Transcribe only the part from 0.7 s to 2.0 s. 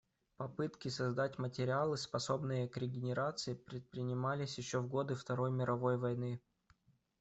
создать материалы,